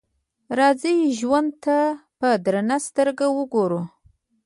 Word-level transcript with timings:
راځئ 0.57 0.97
ژوند 1.19 1.49
ته 1.63 1.77
په 2.19 2.29
درنه 2.45 2.77
سترګه 2.87 3.25
وګورو. 3.37 3.81